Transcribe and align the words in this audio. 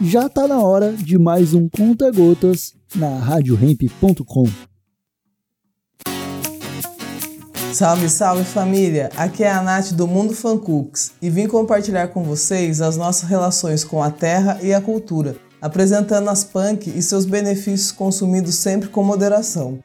já 0.00 0.30
tá 0.30 0.48
na 0.48 0.62
hora 0.62 0.92
de 0.92 1.18
mais 1.18 1.52
um 1.52 1.68
Conta 1.68 2.10
Gotas 2.10 2.74
na 2.94 3.18
RadioRamp.com. 3.18 4.44
Salve, 7.74 8.08
salve 8.08 8.44
família! 8.44 9.10
Aqui 9.14 9.44
é 9.44 9.50
a 9.50 9.62
Nath 9.62 9.92
do 9.92 10.06
Mundo 10.06 10.34
Fan 10.34 10.56
Cooks 10.56 11.12
e 11.20 11.28
vim 11.28 11.46
compartilhar 11.46 12.08
com 12.08 12.24
vocês 12.24 12.80
as 12.80 12.96
nossas 12.96 13.28
relações 13.28 13.84
com 13.84 14.02
a 14.02 14.10
terra 14.10 14.58
e 14.62 14.72
a 14.72 14.80
cultura, 14.80 15.36
apresentando 15.60 16.30
as 16.30 16.44
punk 16.44 16.88
e 16.88 17.02
seus 17.02 17.26
benefícios 17.26 17.92
consumidos 17.92 18.54
sempre 18.54 18.88
com 18.88 19.04
moderação. 19.04 19.78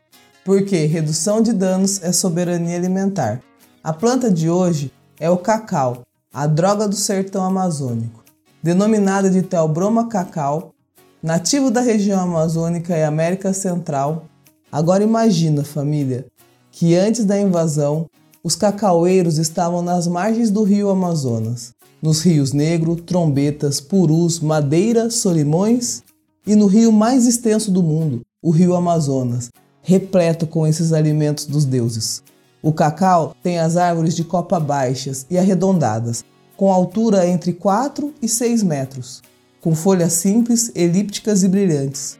Porque 0.45 0.85
redução 0.85 1.41
de 1.41 1.51
danos 1.51 2.01
é 2.01 2.11
soberania 2.11 2.77
alimentar. 2.77 3.41
A 3.83 3.91
planta 3.91 4.31
de 4.31 4.49
hoje 4.49 4.91
é 5.19 5.29
o 5.29 5.37
cacau, 5.37 6.03
a 6.33 6.47
droga 6.47 6.87
do 6.87 6.95
sertão 6.95 7.43
amazônico. 7.43 8.24
Denominada 8.65 9.29
de 9.29 9.43
Theobroma 9.43 10.07
cacau, 10.07 10.73
nativo 11.21 11.69
da 11.69 11.81
região 11.81 12.19
amazônica 12.19 12.97
e 12.97 13.03
América 13.03 13.53
Central. 13.53 14.25
Agora 14.71 15.03
imagina, 15.03 15.63
família, 15.63 16.25
que 16.71 16.95
antes 16.95 17.25
da 17.25 17.39
invasão, 17.39 18.07
os 18.43 18.55
cacaueiros 18.55 19.37
estavam 19.37 19.83
nas 19.83 20.07
margens 20.07 20.49
do 20.49 20.63
rio 20.63 20.89
Amazonas, 20.89 21.73
nos 22.01 22.23
rios 22.23 22.53
Negro, 22.53 22.95
Trombetas, 22.95 23.79
Purus, 23.79 24.39
Madeira, 24.39 25.11
Solimões 25.11 26.01
e 26.47 26.55
no 26.55 26.65
rio 26.65 26.91
mais 26.91 27.27
extenso 27.27 27.69
do 27.69 27.83
mundo, 27.83 28.21
o 28.41 28.49
rio 28.49 28.75
Amazonas, 28.75 29.51
repleto 29.83 30.47
com 30.47 30.65
esses 30.65 30.91
alimentos 30.91 31.45
dos 31.45 31.65
deuses. 31.65 32.23
O 32.63 32.73
cacau 32.73 33.35
tem 33.43 33.59
as 33.59 33.77
árvores 33.77 34.15
de 34.15 34.23
copa 34.23 34.59
baixas 34.59 35.23
e 35.29 35.37
arredondadas, 35.37 36.25
com 36.55 36.71
altura 36.71 37.27
entre 37.27 37.53
4 37.53 38.13
e 38.21 38.27
6 38.27 38.63
metros, 38.63 39.21
com 39.61 39.75
folhas 39.75 40.13
simples, 40.13 40.71
elípticas 40.75 41.43
e 41.43 41.47
brilhantes. 41.47 42.17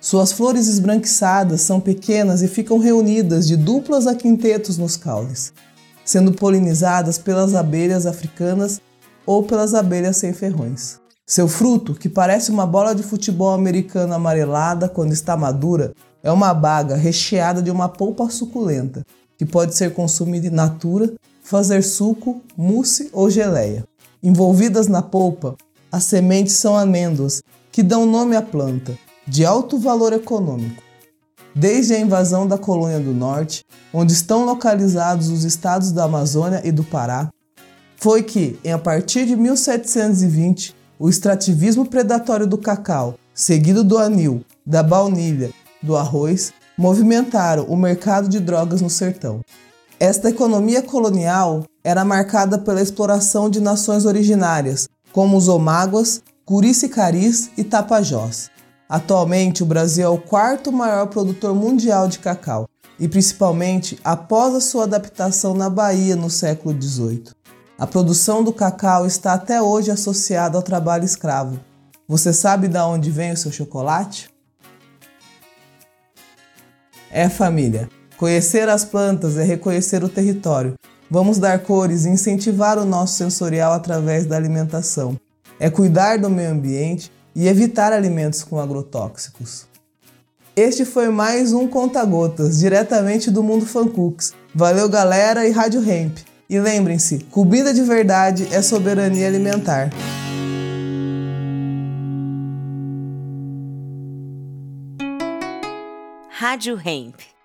Suas 0.00 0.32
flores 0.32 0.68
esbranquiçadas 0.68 1.62
são 1.62 1.80
pequenas 1.80 2.40
e 2.42 2.48
ficam 2.48 2.78
reunidas 2.78 3.48
de 3.48 3.56
duplas 3.56 4.06
a 4.06 4.14
quintetos 4.14 4.78
nos 4.78 4.96
caules, 4.96 5.52
sendo 6.04 6.32
polinizadas 6.32 7.18
pelas 7.18 7.54
abelhas 7.54 8.06
africanas 8.06 8.80
ou 9.26 9.42
pelas 9.42 9.74
abelhas 9.74 10.16
sem 10.16 10.32
ferrões. 10.32 11.00
Seu 11.26 11.48
fruto, 11.48 11.94
que 11.94 12.08
parece 12.08 12.50
uma 12.50 12.64
bola 12.64 12.94
de 12.94 13.02
futebol 13.02 13.52
americano 13.52 14.14
amarelada 14.14 14.88
quando 14.88 15.12
está 15.12 15.36
madura, 15.36 15.92
é 16.22 16.32
uma 16.32 16.54
baga 16.54 16.96
recheada 16.96 17.60
de 17.60 17.70
uma 17.70 17.88
polpa 17.88 18.30
suculenta, 18.30 19.04
que 19.36 19.44
pode 19.44 19.74
ser 19.74 19.92
consumida 19.92 20.46
in 20.46 20.50
natura, 20.50 21.12
fazer 21.48 21.82
suco, 21.82 22.42
mousse 22.54 23.08
ou 23.10 23.30
geleia. 23.30 23.84
Envolvidas 24.22 24.86
na 24.86 25.00
polpa, 25.00 25.56
as 25.90 26.04
sementes 26.04 26.52
são 26.54 26.76
amêndoas, 26.76 27.42
que 27.72 27.82
dão 27.82 28.04
nome 28.04 28.36
à 28.36 28.42
planta 28.42 28.98
de 29.26 29.46
alto 29.46 29.78
valor 29.78 30.12
econômico. 30.12 30.82
Desde 31.54 31.94
a 31.94 31.98
invasão 31.98 32.46
da 32.46 32.58
colônia 32.58 33.00
do 33.00 33.14
Norte, 33.14 33.64
onde 33.94 34.12
estão 34.12 34.44
localizados 34.44 35.30
os 35.30 35.44
estados 35.44 35.90
da 35.90 36.04
Amazônia 36.04 36.60
e 36.64 36.70
do 36.70 36.84
Pará, 36.84 37.30
foi 37.96 38.22
que, 38.22 38.58
a 38.70 38.78
partir 38.78 39.24
de 39.24 39.34
1720, 39.34 40.76
o 40.98 41.08
extrativismo 41.08 41.86
predatório 41.86 42.46
do 42.46 42.58
cacau, 42.58 43.14
seguido 43.32 43.82
do 43.82 43.96
anil, 43.96 44.44
da 44.66 44.82
baunilha, 44.82 45.50
do 45.82 45.96
arroz, 45.96 46.52
movimentaram 46.76 47.64
o 47.64 47.76
mercado 47.76 48.28
de 48.28 48.38
drogas 48.38 48.82
no 48.82 48.90
sertão. 48.90 49.40
Esta 50.00 50.28
economia 50.28 50.80
colonial 50.80 51.64
era 51.82 52.04
marcada 52.04 52.56
pela 52.56 52.80
exploração 52.80 53.50
de 53.50 53.60
nações 53.60 54.04
originárias, 54.04 54.88
como 55.12 55.36
os 55.36 55.48
Omáguas, 55.48 56.22
Curici-Caris 56.44 57.50
e 57.56 57.64
Tapajós. 57.64 58.48
Atualmente, 58.88 59.64
o 59.64 59.66
Brasil 59.66 60.06
é 60.06 60.08
o 60.08 60.16
quarto 60.16 60.70
maior 60.70 61.08
produtor 61.08 61.52
mundial 61.52 62.06
de 62.06 62.20
cacau, 62.20 62.68
e 62.98 63.08
principalmente 63.08 63.98
após 64.04 64.54
a 64.54 64.60
sua 64.60 64.84
adaptação 64.84 65.52
na 65.52 65.68
Bahia 65.68 66.14
no 66.14 66.30
século 66.30 66.80
XVIII. 66.80 67.32
A 67.76 67.86
produção 67.86 68.44
do 68.44 68.52
cacau 68.52 69.04
está 69.04 69.32
até 69.32 69.60
hoje 69.60 69.90
associada 69.90 70.56
ao 70.56 70.62
trabalho 70.62 71.04
escravo. 71.04 71.58
Você 72.06 72.32
sabe 72.32 72.68
de 72.68 72.78
onde 72.78 73.10
vem 73.10 73.32
o 73.32 73.36
seu 73.36 73.50
chocolate? 73.50 74.30
É 77.10 77.28
família. 77.28 77.97
Conhecer 78.18 78.68
as 78.68 78.84
plantas 78.84 79.36
é 79.36 79.44
reconhecer 79.44 80.02
o 80.02 80.08
território. 80.08 80.74
Vamos 81.08 81.38
dar 81.38 81.60
cores 81.60 82.04
e 82.04 82.08
incentivar 82.08 82.76
o 82.76 82.84
nosso 82.84 83.14
sensorial 83.14 83.72
através 83.72 84.26
da 84.26 84.36
alimentação. 84.36 85.16
É 85.60 85.70
cuidar 85.70 86.18
do 86.18 86.28
meio 86.28 86.50
ambiente 86.50 87.12
e 87.32 87.46
evitar 87.46 87.92
alimentos 87.92 88.42
com 88.42 88.58
agrotóxicos. 88.58 89.68
Este 90.56 90.84
foi 90.84 91.10
mais 91.10 91.52
um 91.52 91.68
Conta 91.68 92.04
Gotas, 92.04 92.58
diretamente 92.58 93.30
do 93.30 93.40
Mundo 93.40 93.64
Fancooks. 93.64 94.32
Valeu 94.52 94.88
galera 94.88 95.46
e 95.46 95.52
Rádio 95.52 95.88
Hemp. 95.88 96.18
E 96.50 96.58
lembrem-se, 96.58 97.20
comida 97.30 97.72
de 97.72 97.82
verdade 97.82 98.48
é 98.50 98.60
soberania 98.60 99.28
alimentar. 99.28 99.90
Rádio 106.30 106.80
Hemp. 106.84 107.37